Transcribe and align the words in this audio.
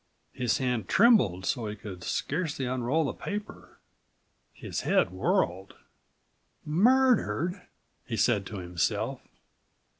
His 0.33 0.57
hand 0.57 0.89
trembled 0.89 1.45
so 1.45 1.67
he 1.67 1.75
could 1.75 2.03
scarcely 2.03 2.65
unroll 2.65 3.05
the 3.05 3.13
paper. 3.13 3.77
His 4.51 4.81
head 4.81 5.11
whirled. 5.11 5.75
"Murdered?" 6.65 7.61
he 8.07 8.17
said 8.17 8.47
to 8.47 8.57
himself. 8.57 9.21